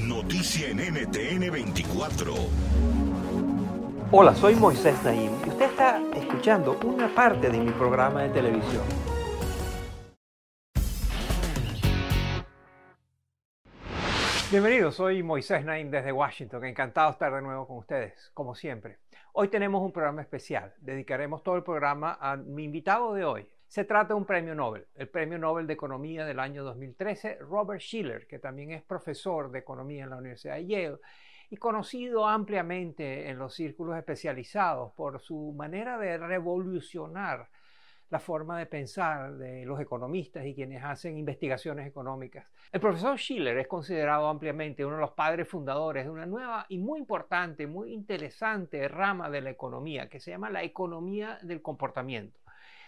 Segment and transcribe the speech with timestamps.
[0.00, 2.34] Noticia en NTN 24.
[4.10, 8.82] Hola, soy Moisés Naim y usted está escuchando una parte de mi programa de televisión.
[14.50, 16.64] Bienvenidos, soy Moisés Naim desde Washington.
[16.64, 18.98] Encantado de estar de nuevo con ustedes, como siempre.
[19.32, 20.74] Hoy tenemos un programa especial.
[20.78, 23.48] Dedicaremos todo el programa a mi invitado de hoy.
[23.68, 27.80] Se trata de un premio Nobel, el premio Nobel de Economía del año 2013, Robert
[27.80, 30.98] Schiller, que también es profesor de Economía en la Universidad de Yale
[31.50, 37.48] y conocido ampliamente en los círculos especializados por su manera de revolucionar
[38.08, 42.52] la forma de pensar de los economistas y quienes hacen investigaciones económicas.
[42.70, 46.78] El profesor Schiller es considerado ampliamente uno de los padres fundadores de una nueva y
[46.78, 52.45] muy importante, muy interesante rama de la economía que se llama la economía del comportamiento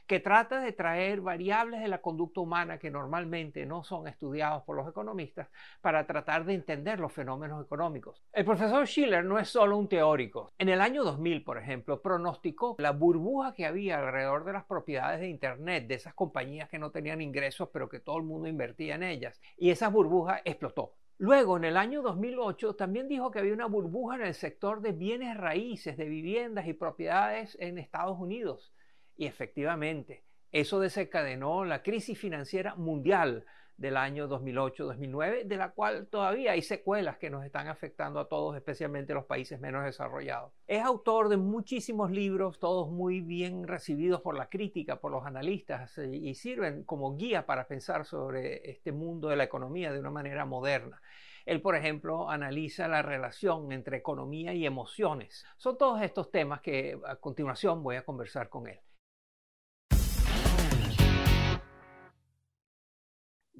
[0.09, 4.75] que trata de traer variables de la conducta humana que normalmente no son estudiados por
[4.75, 5.49] los economistas
[5.83, 8.25] para tratar de entender los fenómenos económicos.
[8.33, 10.51] El profesor Schiller no es solo un teórico.
[10.57, 15.21] En el año 2000, por ejemplo, pronosticó la burbuja que había alrededor de las propiedades
[15.21, 18.95] de Internet, de esas compañías que no tenían ingresos pero que todo el mundo invertía
[18.95, 19.39] en ellas.
[19.59, 20.95] Y esa burbuja explotó.
[21.19, 24.93] Luego, en el año 2008, también dijo que había una burbuja en el sector de
[24.93, 28.73] bienes raíces, de viviendas y propiedades en Estados Unidos.
[29.19, 33.45] Y efectivamente, eso desencadenó la crisis financiera mundial
[33.77, 38.55] del año 2008-2009, de la cual todavía hay secuelas que nos están afectando a todos,
[38.57, 40.53] especialmente los países menos desarrollados.
[40.69, 45.99] Es autor de muchísimos libros, todos muy bien recibidos por la crítica, por los analistas,
[45.99, 50.45] y sirven como guía para pensar sobre este mundo de la economía de una manera
[50.45, 51.03] moderna.
[51.45, 55.45] Él, por ejemplo, analiza la relación entre economía y emociones.
[55.57, 58.79] Son todos estos temas que a continuación voy a conversar con él.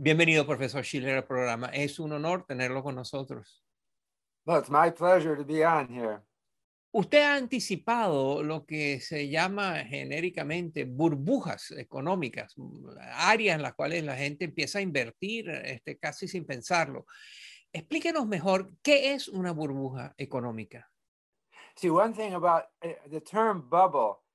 [0.01, 1.71] Bienvenido, profesor Schiller, al programa.
[1.73, 3.65] Es un honor tenerlo con nosotros.
[4.47, 6.21] Well, it's my pleasure to be on here.
[6.93, 12.55] Usted ha anticipado lo que se llama genéricamente burbujas económicas,
[13.13, 17.05] áreas en las cuales la gente empieza a invertir este, casi sin pensarlo.
[17.73, 20.89] Explíquenos mejor qué es una burbuja económica.
[21.75, 24.28] See, one thing about uh, the term bubble eh,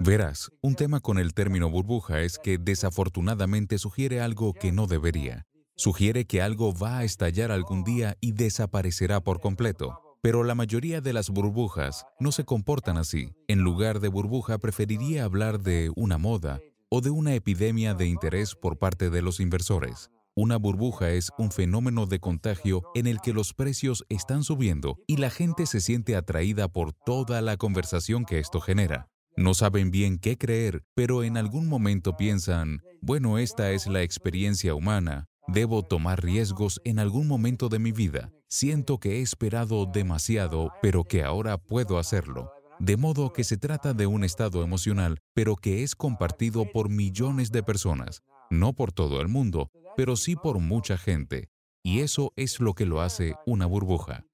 [0.00, 5.46] Verás, un tema con el término burbuja es que desafortunadamente sugiere algo que no debería.
[5.76, 10.00] Sugiere que algo va a estallar algún día y desaparecerá por completo.
[10.22, 13.30] Pero la mayoría de las burbujas no se comportan así.
[13.46, 18.54] En lugar de burbuja preferiría hablar de una moda o de una epidemia de interés
[18.54, 20.10] por parte de los inversores.
[20.38, 25.16] Una burbuja es un fenómeno de contagio en el que los precios están subiendo y
[25.16, 29.08] la gente se siente atraída por toda la conversación que esto genera.
[29.38, 34.74] No saben bien qué creer, pero en algún momento piensan, bueno, esta es la experiencia
[34.74, 38.30] humana, debo tomar riesgos en algún momento de mi vida.
[38.46, 42.52] Siento que he esperado demasiado, pero que ahora puedo hacerlo.
[42.78, 47.52] De modo que se trata de un estado emocional, pero que es compartido por millones
[47.52, 51.48] de personas, no por todo el mundo, pero sí por mucha gente.
[51.82, 54.24] Y eso es lo que lo hace una burbuja.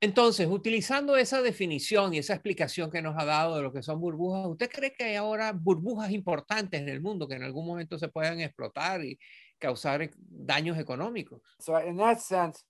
[0.00, 4.00] Entonces, utilizando esa definición y esa explicación que nos ha dado de lo que son
[4.00, 7.98] burbujas, ¿usted cree que hay ahora burbujas importantes en el mundo que en algún momento
[7.98, 9.18] se puedan explotar y
[9.58, 11.42] causar daños económicos?
[11.58, 12.64] So in that sense,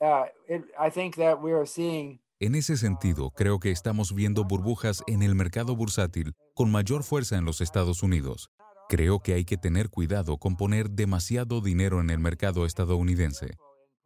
[0.00, 0.24] uh,
[0.78, 5.22] I think that we are seeing en ese sentido, creo que estamos viendo burbujas en
[5.22, 8.50] el mercado bursátil con mayor fuerza en los Estados Unidos.
[8.88, 13.56] Creo que hay que tener cuidado con poner demasiado dinero en el mercado estadounidense.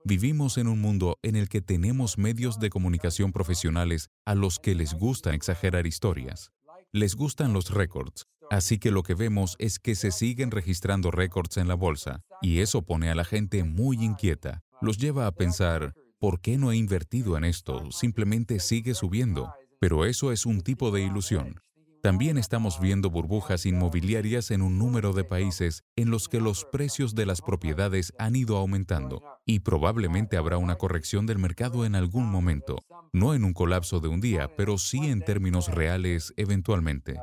[0.05, 4.75] Vivimos en un mundo en el que tenemos medios de comunicación profesionales a los que
[4.75, 6.53] les gusta exagerar historias.
[6.93, 11.57] Les gustan los récords, Así que lo que vemos es que se siguen registrando récords
[11.57, 14.65] en la bolsa, y eso pone a la gente muy inquieta.
[14.81, 17.91] Los lleva a pensar, ¿por qué no he invertido en esto?
[17.91, 19.53] Simplemente sigue subiendo.
[19.81, 21.63] Pero eso es un tipo de ilusión.
[22.03, 27.15] También estamos viendo burbujas inmobiliarias en un número de países en los que los precios
[27.15, 32.27] de las propiedades han ido aumentando y probablemente habrá una corrección del mercado en algún
[32.31, 32.77] momento,
[33.13, 37.19] no en un colapso de un día, pero sí en términos reales eventualmente.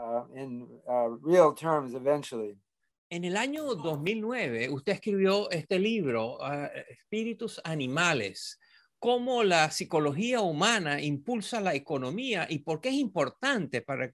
[3.10, 8.60] En el año 2009, usted escribió este libro, ah, Espíritus Animales,
[9.08, 14.14] cómo la psicología humana impulsa la economía y por qué es importante para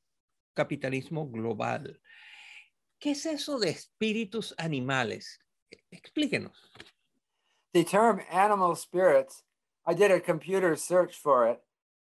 [0.54, 2.00] capitalismo global.
[3.00, 5.40] ¿Qué es eso de espíritus animales?
[5.90, 6.56] Explíquenos.
[7.72, 9.44] The term animal spirits,
[9.88, 11.57] I did a computer search for it.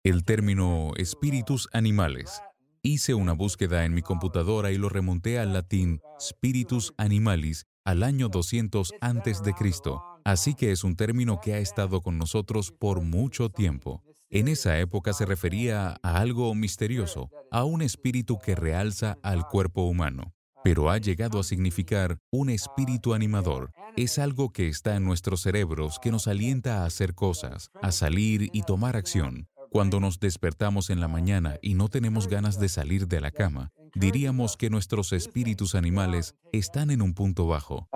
[0.04, 2.40] El término espíritus animales.
[2.84, 8.30] Hice una búsqueda en mi computadora y lo remonté al latín spiritus animalis al año
[8.30, 10.14] 200 antes de Cristo.
[10.25, 14.04] Así que es un término que ha estado con nosotros por mucho tiempo.
[14.31, 19.83] En esa época se refería a algo misterioso, a un espíritu que realza al cuerpo
[19.83, 20.33] humano,
[20.63, 23.69] pero ha llegado a significar un espíritu animador.
[23.95, 28.50] Es algo que está en nuestros cerebros que nos alienta a hacer cosas, a salir
[28.51, 29.48] y tomar acción.
[29.69, 33.72] Cuando nos despertamos en la mañana y no tenemos ganas de salir de la cama,
[33.95, 37.88] diríamos que nuestros espíritus animales están en un punto bajo.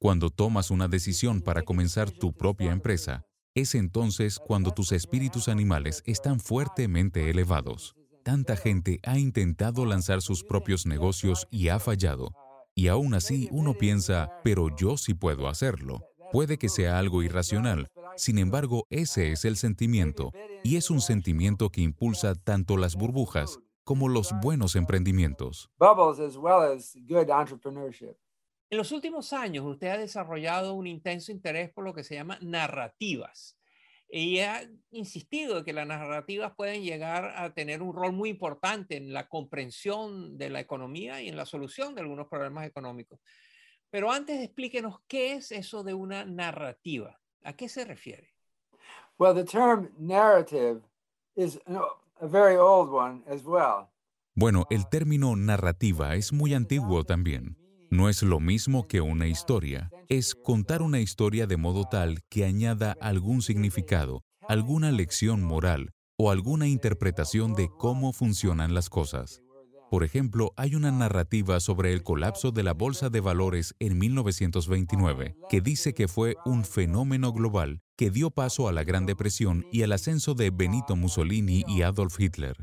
[0.00, 3.24] Cuando tomas una decisión para comenzar tu propia empresa,
[3.54, 7.94] es entonces cuando tus espíritus animales están fuertemente elevados.
[8.24, 12.32] Tanta gente ha intentado lanzar sus propios negocios y ha fallado.
[12.74, 16.00] Y aún así uno piensa, pero yo sí puedo hacerlo.
[16.32, 17.86] Puede que sea algo irracional,
[18.16, 20.32] sin embargo ese es el sentimiento,
[20.62, 25.70] y es un sentimiento que impulsa tanto las burbujas como los buenos emprendimientos.
[28.70, 32.38] En los últimos años, usted ha desarrollado un intenso interés por lo que se llama
[32.40, 33.58] narrativas
[34.08, 38.96] y ha insistido en que las narrativas pueden llegar a tener un rol muy importante
[38.96, 43.20] en la comprensión de la economía y en la solución de algunos problemas económicos.
[43.90, 47.20] Pero antes explíquenos qué es eso de una narrativa.
[47.44, 48.34] ¿A qué se refiere?
[49.18, 50.80] Well, the term narrative
[51.36, 51.60] is
[54.34, 57.56] bueno, el término narrativa es muy antiguo también.
[57.90, 59.90] No es lo mismo que una historia.
[60.08, 66.30] Es contar una historia de modo tal que añada algún significado, alguna lección moral o
[66.30, 69.43] alguna interpretación de cómo funcionan las cosas.
[69.94, 75.36] Por ejemplo, hay una narrativa sobre el colapso de la bolsa de valores en 1929
[75.48, 79.84] que dice que fue un fenómeno global que dio paso a la Gran Depresión y
[79.84, 82.56] al ascenso de Benito Mussolini y Adolf Hitler.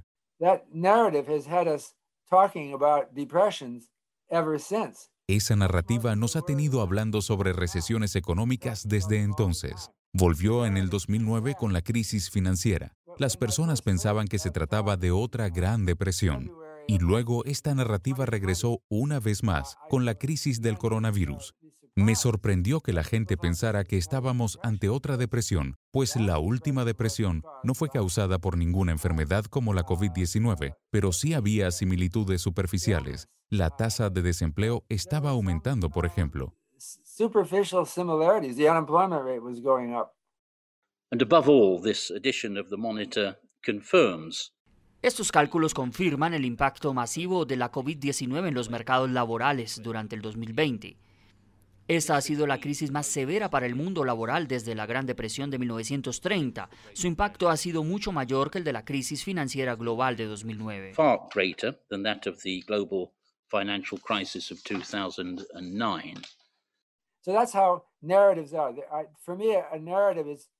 [5.28, 9.90] Esa narrativa nos ha tenido hablando sobre recesiones económicas desde entonces.
[10.12, 12.92] Volvió en el 2009 con la crisis financiera.
[13.18, 16.52] Las personas pensaban que se trataba de otra gran depresión.
[16.88, 21.54] Y luego esta narrativa regresó una vez más con la crisis del coronavirus.
[21.96, 27.44] Me sorprendió que la gente pensara que estábamos ante otra depresión, pues la última depresión
[27.64, 33.28] no fue causada por ninguna enfermedad como la COVID-19, pero sí había similitudes superficiales.
[33.50, 36.56] La tasa de desempleo estaba aumentando, por ejemplo.
[36.78, 40.14] Superficial similarities, the unemployment rate was going up.
[41.12, 44.54] And above all, this edition of the Monitor confirms
[45.02, 50.22] estos cálculos confirman el impacto masivo de la COVID-19 en los mercados laborales durante el
[50.22, 50.96] 2020.
[51.88, 55.50] Esta ha sido la crisis más severa para el mundo laboral desde la Gran Depresión
[55.50, 56.70] de 1930.
[56.94, 60.94] Su impacto ha sido mucho mayor que el de la crisis financiera global de 2009.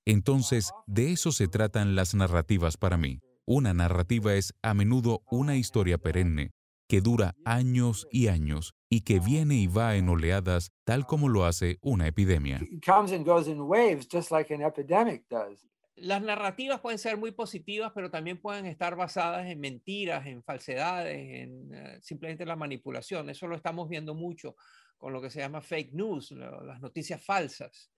[0.04, 3.20] Entonces, de eso se tratan las narrativas para mí.
[3.46, 6.52] Una narrativa es a menudo una historia perenne,
[6.88, 11.44] que dura años y años y que viene y va en oleadas tal como lo
[11.44, 12.60] hace una epidemia.
[15.96, 21.16] Las narrativas pueden ser muy positivas, pero también pueden estar basadas en mentiras, en falsedades,
[21.16, 23.28] en eh, simplemente la manipulación.
[23.28, 24.54] Eso lo estamos viendo mucho
[24.96, 27.91] con lo que se llama fake news, las noticias falsas.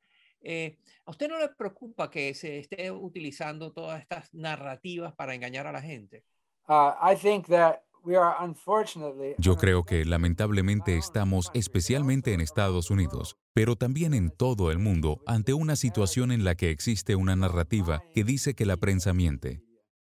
[0.45, 5.67] Eh, ¿A usted no le preocupa que se esté utilizando todas estas narrativas para engañar
[5.67, 6.25] a la gente?
[6.69, 7.81] Uh, I think that
[9.39, 15.23] Yo creo que lamentablemente estamos, especialmente en Estados Unidos, pero también en todo el mundo,
[15.27, 19.63] ante una situación en la que existe una narrativa que dice que la prensa miente.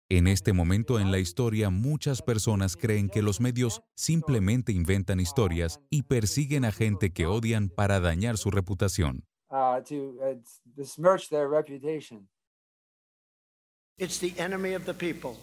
[0.08, 5.80] En este momento en la historia muchas personas creen que los medios simplemente inventan historias
[5.90, 9.24] y persiguen a gente que odian para dañar su reputación.
[9.50, 9.82] Uh,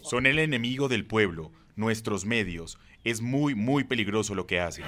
[0.01, 2.79] Son el enemigo del pueblo, nuestros medios.
[3.03, 4.85] Es muy, muy peligroso lo que hacen.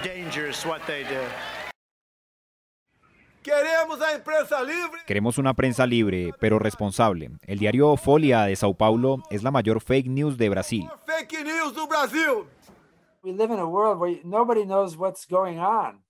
[3.42, 5.00] Queremos la prensa libre.
[5.06, 7.30] Queremos una prensa libre, pero responsable.
[7.46, 10.88] El diario Folia de Sao Paulo es la mayor fake news de Brasil.
[11.06, 12.46] Fake news do Brasil.
[13.22, 16.02] We live in a world where nobody knows what's going on.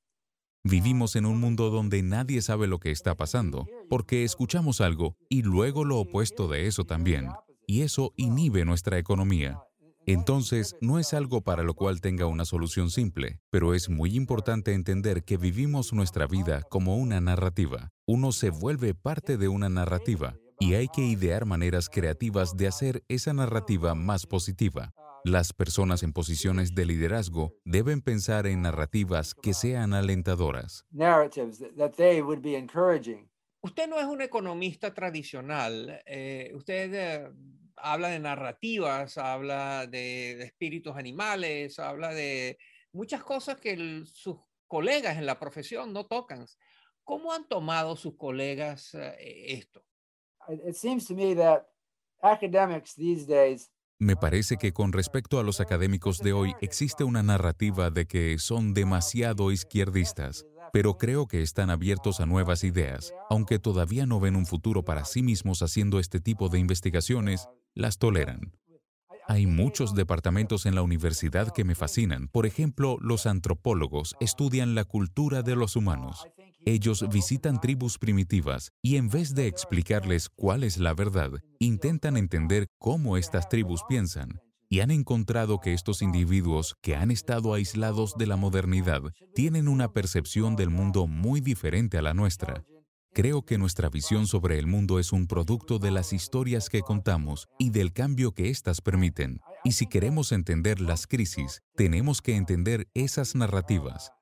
[0.63, 5.41] Vivimos en un mundo donde nadie sabe lo que está pasando, porque escuchamos algo y
[5.43, 7.29] luego lo opuesto de eso también,
[7.67, 9.59] y eso inhibe nuestra economía.
[10.05, 14.75] Entonces, no es algo para lo cual tenga una solución simple, pero es muy importante
[14.75, 17.91] entender que vivimos nuestra vida como una narrativa.
[18.07, 23.03] Uno se vuelve parte de una narrativa y hay que idear maneras creativas de hacer
[23.09, 24.93] esa narrativa más positiva.
[25.25, 30.87] Las personas en posiciones de liderazgo deben pensar en narrativas que sean alentadoras.
[33.61, 36.03] Usted no es un economista tradicional.
[36.07, 37.31] Eh, usted eh,
[37.77, 42.59] habla de narrativas, habla de, espíritus animales, habla de
[42.93, 46.47] muchas cosas que sus colegas en la profesión no tocan.
[47.05, 49.17] ¿Cómo han tomado sus colegas eh,
[49.49, 49.85] esto?
[52.65, 52.77] me
[54.17, 58.73] parece que con respecto a los académicos de hoy existe una narrativa de que son
[58.73, 63.13] demasiado izquierdistas, pero creo que están abiertos a nuevas ideas.
[63.29, 67.99] Aunque todavía no ven un futuro para sí mismos haciendo este tipo de investigaciones, las
[67.99, 68.53] toleran.
[69.29, 72.29] Hay muchos departamentos en la universidad que me fascinan.
[72.29, 76.27] Por ejemplo, los antropólogos estudian la cultura de los humanos.
[76.67, 82.67] Ellos visitan tribus primitivas y en vez de explicarles cuál es la verdad, intentan entender
[82.79, 84.41] cómo estas tribus piensan.
[84.69, 89.03] Y han encontrado que estos individuos que han estado aislados de la modernidad
[89.35, 92.63] tienen una percepción del mundo muy diferente a la nuestra.
[93.13, 97.49] Creo que nuestra visión sobre el mundo es un producto de las historias que contamos
[97.59, 99.41] y del cambio que éstas permiten.
[99.65, 104.13] Y si queremos entender las crisis, tenemos que entender esas narrativas.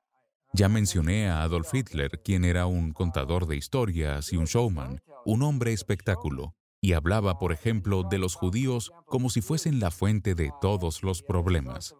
[0.53, 5.43] Ya mencioné a Adolf Hitler, quien era un contador de historias y un showman, un
[5.43, 10.51] hombre espectáculo, y hablaba, por ejemplo, de los judíos como si fuesen la fuente de
[10.61, 11.95] todos los problemas.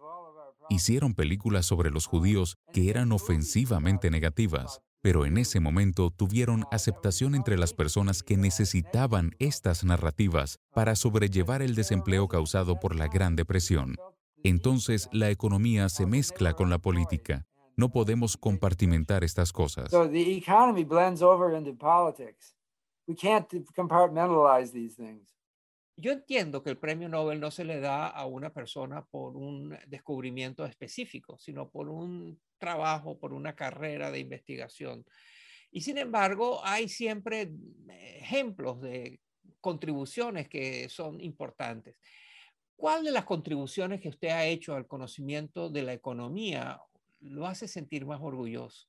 [0.69, 7.35] Hicieron películas sobre los judíos que eran ofensivamente negativas, pero en ese momento tuvieron aceptación
[7.35, 13.35] entre las personas que necesitaban estas narrativas para sobrellevar el desempleo causado por la Gran
[13.35, 13.95] Depresión.
[14.43, 17.48] Entonces la economía se mezcla con la política.
[17.79, 19.89] No podemos compartimentar estas cosas.
[25.95, 29.77] Yo entiendo que el premio Nobel no se le da a una persona por un
[29.87, 35.05] descubrimiento específico, sino por un trabajo, por una carrera de investigación.
[35.71, 37.49] Y sin embargo, hay siempre
[37.87, 39.21] ejemplos de
[39.61, 41.95] contribuciones que son importantes.
[42.75, 46.77] ¿Cuál de las contribuciones que usted ha hecho al conocimiento de la economía
[47.19, 48.87] lo hace sentir más orgulloso?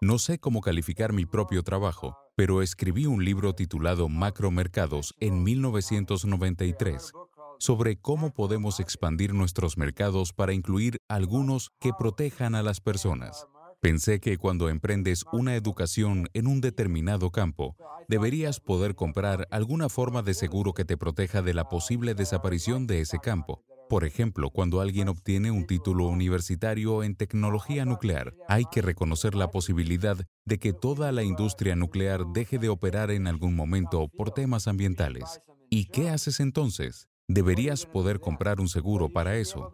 [0.00, 7.12] No sé cómo calificar mi propio trabajo, pero escribí un libro titulado Macromercados en 1993
[7.58, 13.46] sobre cómo podemos expandir nuestros mercados para incluir algunos que protejan a las personas.
[13.80, 17.76] Pensé que cuando emprendes una educación en un determinado campo,
[18.08, 23.00] deberías poder comprar alguna forma de seguro que te proteja de la posible desaparición de
[23.00, 23.62] ese campo.
[23.90, 29.50] Por ejemplo, cuando alguien obtiene un título universitario en tecnología nuclear, hay que reconocer la
[29.50, 34.68] posibilidad de que toda la industria nuclear deje de operar en algún momento por temas
[34.68, 35.40] ambientales.
[35.70, 37.08] ¿Y qué haces entonces?
[37.26, 39.72] Deberías poder comprar un seguro para eso.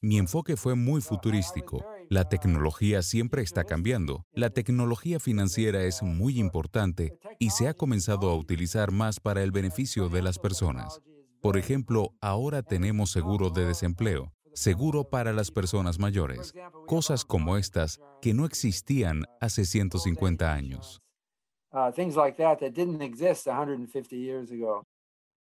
[0.00, 1.84] Mi enfoque fue muy futurístico.
[2.10, 4.26] La tecnología siempre está cambiando.
[4.32, 9.50] La tecnología financiera es muy importante y se ha comenzado a utilizar más para el
[9.50, 11.00] beneficio de las personas.
[11.44, 16.54] Por ejemplo, ahora tenemos seguro de desempleo, seguro para las personas mayores,
[16.86, 21.02] cosas como estas que no existían hace 150 años.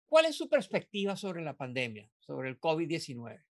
[0.09, 3.45] ¿Cuál es su perspectiva sobre la pandemia, sobre el COVID-19?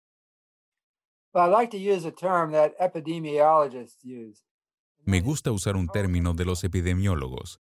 [5.05, 7.61] Me gusta usar un término de los epidemiólogos.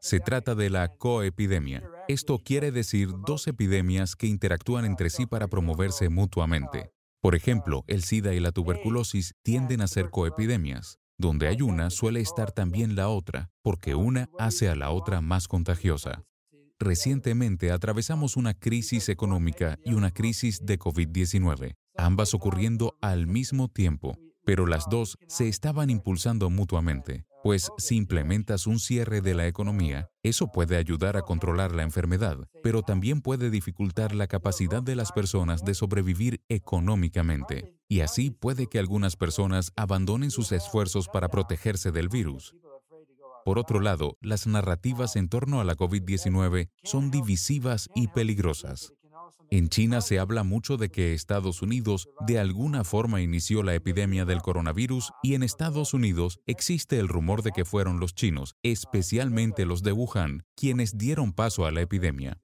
[0.00, 1.82] Se trata de la coepidemia.
[2.08, 6.92] Esto quiere decir dos epidemias que interactúan entre sí para promoverse mutuamente.
[7.20, 10.98] Por ejemplo, el SIDA y la tuberculosis tienden a ser coepidemias.
[11.16, 15.48] Donde hay una suele estar también la otra, porque una hace a la otra más
[15.48, 16.22] contagiosa.
[16.78, 24.16] Recientemente atravesamos una crisis económica y una crisis de COVID-19, ambas ocurriendo al mismo tiempo,
[24.44, 30.10] pero las dos se estaban impulsando mutuamente, pues si implementas un cierre de la economía,
[30.22, 35.12] eso puede ayudar a controlar la enfermedad, pero también puede dificultar la capacidad de las
[35.12, 41.92] personas de sobrevivir económicamente, y así puede que algunas personas abandonen sus esfuerzos para protegerse
[41.92, 42.54] del virus.
[43.44, 48.92] Por otro lado, las narrativas en torno a la COVID-19 son divisivas y peligrosas.
[49.50, 54.26] En China se habla mucho de que Estados Unidos de alguna forma inició la epidemia
[54.26, 59.64] del coronavirus y en Estados Unidos existe el rumor de que fueron los chinos, especialmente
[59.64, 62.42] los de Wuhan, quienes dieron paso a la epidemia.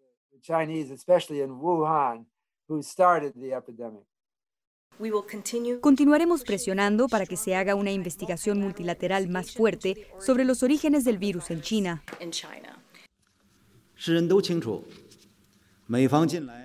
[5.80, 11.18] Continuaremos presionando para que se haga una investigación multilateral más fuerte sobre los orígenes del
[11.18, 12.02] virus en China.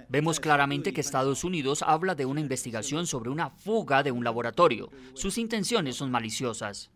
[0.09, 4.89] Vemos claramente que Estados Unidos habla de una investigación sobre una fuga de un laboratorio.
[5.13, 6.91] Sus intenciones son maliciosas.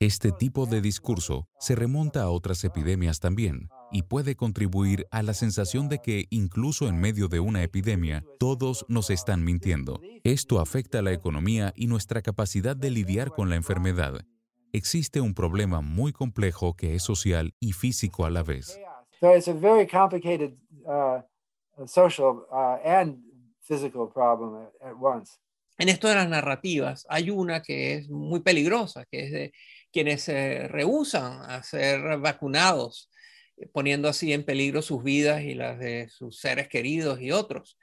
[0.00, 5.34] Este tipo de discurso se remonta a otras epidemias también y puede contribuir a la
[5.34, 10.00] sensación de que incluso en medio de una epidemia, todos nos están mintiendo.
[10.24, 14.26] Esto afecta a la economía y nuestra capacidad de lidiar con la enfermedad.
[14.74, 18.76] Existe un problema muy complejo que es social y físico a la vez.
[25.78, 29.52] En esto de las narrativas, hay una que es muy peligrosa, que es de
[29.92, 33.08] quienes se rehusan a ser vacunados
[33.72, 37.78] poniendo así en peligro sus vidas y las de sus seres queridos y otros.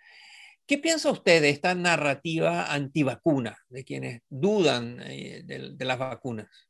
[0.66, 6.68] ¿Qué piensa usted de esta narrativa antivacuna, de quienes dudan eh, de, las vacunas?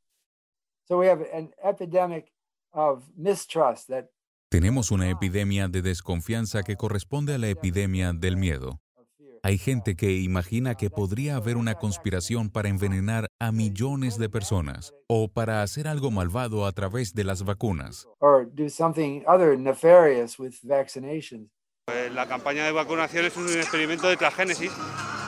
[4.50, 8.82] Tenemos una epidemia de desconfianza que corresponde a la epidemia del miedo.
[9.44, 14.94] Hay gente que imagina que podría haber una conspiración para envenenar a millones de personas
[15.08, 18.08] o para hacer algo malvado a través de las vacunas.
[22.14, 24.72] La campaña de vacunación es un experimento de transgénesis,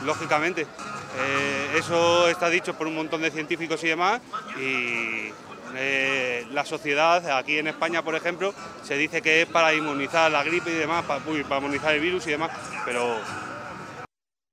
[0.05, 0.61] lógicamente.
[0.61, 4.21] Eh, eso está dicho por un montón de científicos y demás
[4.59, 5.29] y
[5.77, 10.43] eh, la sociedad, aquí en España, por ejemplo, se dice que es para inmunizar la
[10.43, 12.51] gripe y demás, para, para inmunizar el virus y demás,
[12.85, 13.17] pero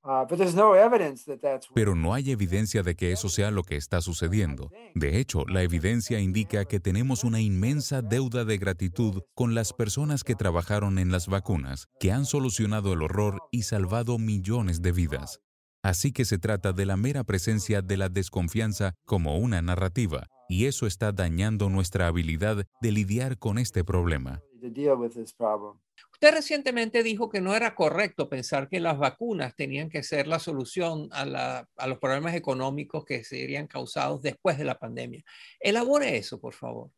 [0.02, 0.26] Uh,
[1.74, 4.70] Pero no hay evidencia de que eso sea lo que está sucediendo.
[4.94, 10.24] De hecho, la evidencia indica que tenemos una inmensa deuda de gratitud con las personas
[10.24, 15.40] que trabajaron en las vacunas, que han solucionado el horror y salvado millones de vidas.
[15.82, 20.66] Así que se trata de la mera presencia de la desconfianza como una narrativa, y
[20.66, 24.42] eso está dañando nuestra habilidad de lidiar con este problema.
[26.12, 30.38] Usted recientemente dijo que no era correcto pensar que las vacunas tenían que ser la
[30.38, 35.24] solución a, los problemas económicos que serían causados después de la pandemia.
[35.58, 36.90] Elabore eso, por favor.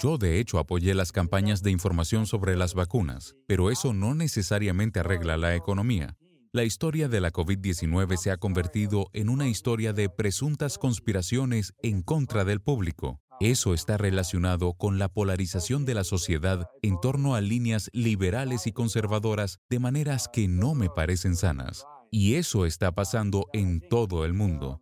[0.00, 5.00] Yo de hecho apoyé las campañas de información sobre las vacunas, pero eso no necesariamente
[5.00, 6.16] arregla la economía.
[6.52, 12.02] La historia de la COVID-19 se ha convertido en una historia de presuntas conspiraciones en
[12.02, 13.20] contra del público.
[13.40, 18.72] Eso está relacionado con la polarización de la sociedad en torno a líneas liberales y
[18.72, 21.86] conservadoras de maneras que no me parecen sanas.
[22.10, 24.80] Y eso está pasando en todo el mundo.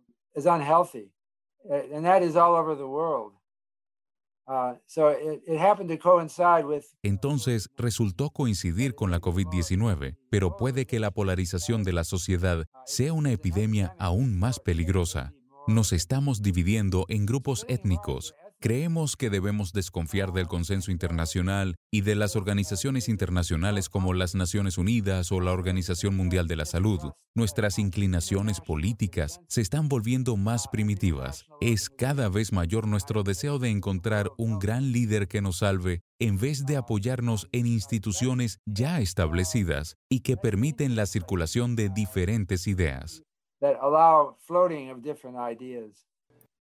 [7.03, 13.11] Entonces resultó coincidir con la COVID-19, pero puede que la polarización de la sociedad sea
[13.13, 15.33] una epidemia aún más peligrosa.
[15.67, 22.15] Nos estamos dividiendo en grupos étnicos, Creemos que debemos desconfiar del consenso internacional y de
[22.15, 26.99] las organizaciones internacionales como las Naciones Unidas o la Organización Mundial de la Salud.
[27.35, 31.45] Nuestras inclinaciones políticas se están volviendo más primitivas.
[31.61, 36.39] Es cada vez mayor nuestro deseo de encontrar un gran líder que nos salve en
[36.39, 43.21] vez de apoyarnos en instituciones ya establecidas y que permiten la circulación de diferentes ideas.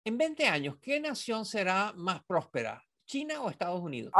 [0.06, 2.84] En 20 años, ¿qué nación será más próspera?
[3.06, 4.12] ¿China o Estados Unidos?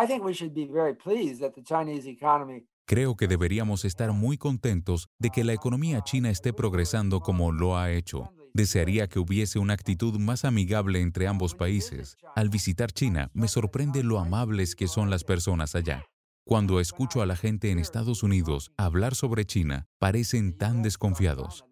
[2.86, 7.78] Creo que deberíamos estar muy contentos de que la economía china esté progresando como lo
[7.78, 8.32] ha hecho.
[8.52, 12.16] Desearía que hubiese una actitud más amigable entre ambos países.
[12.34, 16.04] Al visitar China, me sorprende lo amables que son las personas allá.
[16.44, 21.64] Cuando escucho a la gente en Estados Unidos hablar sobre China, parecen tan desconfiados.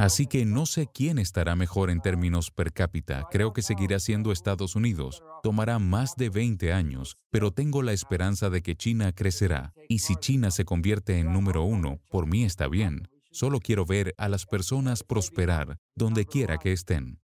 [0.00, 3.26] Así que no sé quién estará mejor en términos per cápita.
[3.30, 5.22] Creo que seguirá siendo Estados Unidos.
[5.42, 9.74] Tomará más de 20 años, pero tengo la esperanza de que China crecerá.
[9.90, 13.08] Y si China se convierte en número uno, por mí está bien.
[13.30, 17.20] Solo quiero ver a las personas prosperar donde quiera que estén.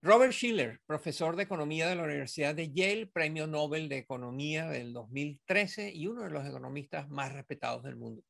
[0.00, 4.94] Robert Schiller, profesor de Economía de la Universidad de Yale, Premio Nobel de Economía del
[4.94, 8.22] 2013 y uno de los economistas más respetados del mundo.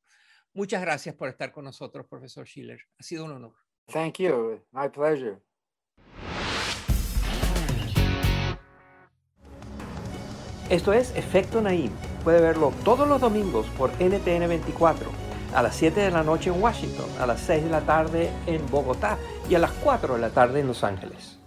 [0.55, 2.79] Muchas gracias por estar con nosotros, profesor Schiller.
[2.97, 3.51] Ha sido un honor.
[3.91, 4.61] Thank you.
[4.71, 5.41] My pleasure.
[10.69, 11.91] Esto es Efecto Naim.
[12.23, 15.11] Puede verlo todos los domingos por NTN 24,
[15.53, 18.65] a las 7 de la noche en Washington, a las 6 de la tarde en
[18.71, 19.17] Bogotá
[19.49, 21.37] y a las 4 de la tarde en Los Ángeles.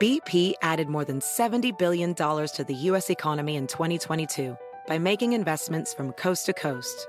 [0.00, 3.10] BP added more than $70 billion to the U.S.
[3.10, 4.56] economy in 2022
[4.88, 7.08] by making investments from coast to coast